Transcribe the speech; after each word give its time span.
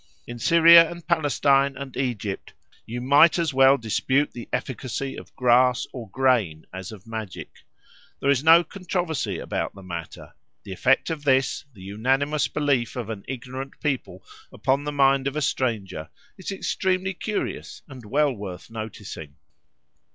In 0.25 0.39
Syria 0.39 0.89
and 0.89 1.07
Palestine 1.07 1.77
and 1.77 1.95
Egypt 1.95 2.53
you 2.87 2.99
might 3.01 3.37
as 3.37 3.53
well 3.53 3.77
dispute 3.77 4.31
the 4.33 4.49
efficacy 4.51 5.15
of 5.15 5.35
grass 5.35 5.85
or 5.93 6.09
grain 6.09 6.65
as 6.73 6.91
of 6.91 7.05
magic. 7.05 7.57
There 8.19 8.31
is 8.31 8.43
no 8.43 8.63
controversy 8.63 9.37
about 9.37 9.75
the 9.75 9.83
matter. 9.83 10.33
The 10.63 10.73
effect 10.73 11.11
of 11.11 11.23
this, 11.23 11.65
the 11.75 11.83
unanimous 11.83 12.47
belief 12.47 12.95
of 12.95 13.11
an 13.11 13.23
ignorant 13.27 13.79
people 13.79 14.25
upon 14.51 14.85
the 14.85 14.91
mind 14.91 15.27
of 15.27 15.35
a 15.35 15.39
stranger, 15.43 16.09
is 16.35 16.51
extremely 16.51 17.13
curious, 17.13 17.83
and 17.87 18.03
well 18.03 18.33
worth 18.33 18.71
noticing. 18.71 19.35